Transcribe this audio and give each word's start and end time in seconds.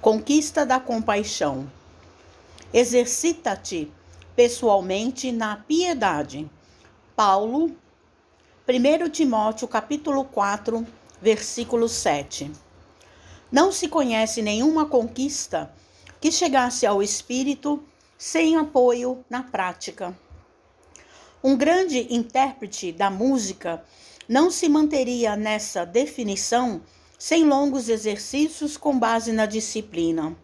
Conquista 0.00 0.64
da 0.64 0.78
compaixão. 0.78 1.68
Exercita-te 2.72 3.92
pessoalmente 4.36 5.32
na 5.32 5.56
piedade. 5.56 6.48
Paulo, 7.16 7.76
1 8.68 9.10
Timóteo 9.10 9.66
capítulo 9.66 10.24
4, 10.24 10.86
versículo 11.20 11.88
7. 11.88 12.48
Não 13.50 13.72
se 13.72 13.88
conhece 13.88 14.40
nenhuma 14.40 14.86
conquista 14.86 15.74
que 16.20 16.30
chegasse 16.30 16.86
ao 16.86 17.02
espírito 17.02 17.82
sem 18.16 18.56
apoio 18.56 19.24
na 19.28 19.42
prática. 19.42 20.16
Um 21.42 21.56
grande 21.56 22.06
intérprete 22.14 22.92
da 22.92 23.10
música 23.10 23.82
não 24.28 24.48
se 24.48 24.68
manteria 24.68 25.34
nessa 25.34 25.84
definição 25.84 26.82
sem 27.18 27.44
longos 27.44 27.88
exercícios 27.88 28.76
com 28.76 28.96
base 28.96 29.32
na 29.32 29.44
disciplina. 29.44 30.36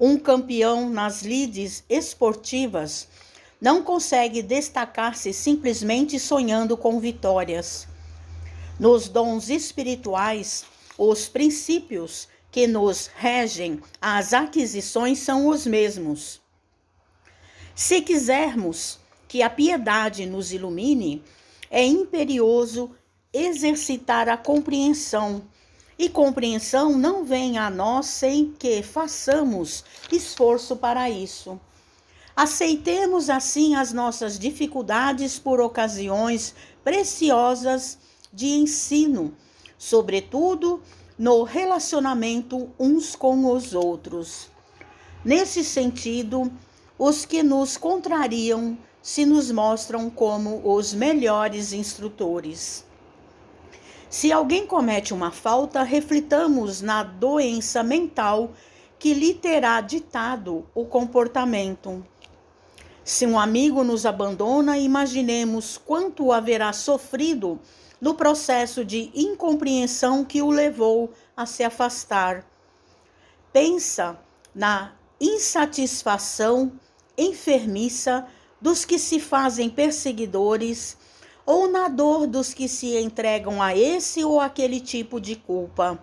Um 0.00 0.18
campeão 0.18 0.88
nas 0.88 1.22
lides 1.22 1.84
esportivas 1.88 3.06
não 3.60 3.82
consegue 3.82 4.42
destacar-se 4.42 5.32
simplesmente 5.32 6.18
sonhando 6.18 6.76
com 6.76 6.98
vitórias. 6.98 7.86
Nos 8.80 9.08
dons 9.08 9.50
espirituais, 9.50 10.64
os 10.96 11.28
princípios 11.28 12.26
que 12.50 12.66
nos 12.66 13.06
regem 13.14 13.80
as 14.00 14.32
aquisições 14.32 15.18
são 15.18 15.46
os 15.46 15.66
mesmos. 15.66 16.40
Se 17.74 18.00
quisermos 18.00 18.98
que 19.28 19.42
a 19.42 19.48
piedade 19.50 20.26
nos 20.26 20.52
ilumine, 20.52 21.22
é 21.70 21.84
imperioso 21.84 22.90
exercitar 23.32 24.28
a 24.28 24.36
compreensão. 24.36 25.42
E 25.98 26.08
compreensão 26.08 26.98
não 26.98 27.24
vem 27.24 27.58
a 27.58 27.70
nós 27.70 28.06
sem 28.06 28.52
que 28.58 28.82
façamos 28.82 29.84
esforço 30.10 30.76
para 30.76 31.08
isso. 31.08 31.60
Aceitemos 32.34 33.28
assim 33.28 33.74
as 33.74 33.92
nossas 33.92 34.38
dificuldades 34.38 35.38
por 35.38 35.60
ocasiões 35.60 36.54
preciosas 36.82 37.98
de 38.32 38.48
ensino, 38.48 39.36
sobretudo 39.76 40.82
no 41.18 41.42
relacionamento 41.42 42.70
uns 42.78 43.14
com 43.14 43.52
os 43.52 43.74
outros. 43.74 44.48
Nesse 45.24 45.62
sentido, 45.62 46.50
os 46.98 47.24
que 47.24 47.42
nos 47.42 47.76
contrariam 47.76 48.76
se 49.02 49.26
nos 49.26 49.50
mostram 49.50 50.08
como 50.08 50.62
os 50.64 50.94
melhores 50.94 51.72
instrutores. 51.72 52.84
Se 54.12 54.30
alguém 54.30 54.66
comete 54.66 55.14
uma 55.14 55.30
falta, 55.30 55.82
reflitamos 55.82 56.82
na 56.82 57.02
doença 57.02 57.82
mental 57.82 58.52
que 58.98 59.14
lhe 59.14 59.32
terá 59.32 59.80
ditado 59.80 60.66
o 60.74 60.84
comportamento. 60.84 62.06
Se 63.02 63.24
um 63.24 63.40
amigo 63.40 63.82
nos 63.82 64.04
abandona, 64.04 64.76
imaginemos 64.76 65.78
quanto 65.78 66.30
haverá 66.30 66.74
sofrido 66.74 67.58
no 67.98 68.12
processo 68.12 68.84
de 68.84 69.10
incompreensão 69.14 70.26
que 70.26 70.42
o 70.42 70.50
levou 70.50 71.10
a 71.34 71.46
se 71.46 71.64
afastar. 71.64 72.44
Pensa 73.50 74.18
na 74.54 74.92
insatisfação 75.18 76.70
enfermiça 77.16 78.26
dos 78.60 78.84
que 78.84 78.98
se 78.98 79.18
fazem 79.18 79.70
perseguidores 79.70 80.98
ou 81.44 81.68
na 81.68 81.88
dor 81.88 82.26
dos 82.26 82.54
que 82.54 82.68
se 82.68 82.96
entregam 82.98 83.62
a 83.62 83.76
esse 83.76 84.24
ou 84.24 84.40
aquele 84.40 84.80
tipo 84.80 85.20
de 85.20 85.36
culpa. 85.36 85.98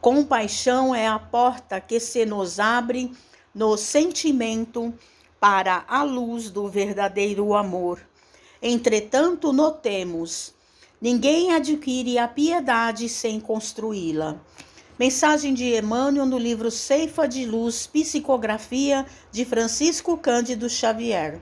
Compaixão 0.00 0.94
é 0.94 1.06
a 1.06 1.18
porta 1.18 1.80
que 1.80 2.00
se 2.00 2.24
nos 2.24 2.58
abre 2.58 3.12
no 3.54 3.76
sentimento 3.76 4.94
para 5.38 5.84
a 5.88 6.02
luz 6.02 6.50
do 6.50 6.68
verdadeiro 6.68 7.54
amor. 7.54 8.00
Entretanto, 8.62 9.52
notemos: 9.52 10.54
ninguém 11.00 11.52
adquire 11.52 12.18
a 12.18 12.28
piedade 12.28 13.08
sem 13.08 13.40
construí-la. 13.40 14.40
Mensagem 14.98 15.54
de 15.54 15.78
Emmanuel 15.78 16.26
no 16.26 16.36
livro 16.36 16.70
Ceifa 16.70 17.26
de 17.26 17.46
Luz, 17.46 17.86
Psicografia 17.86 19.06
de 19.32 19.46
Francisco 19.46 20.16
Cândido 20.18 20.68
Xavier. 20.68 21.40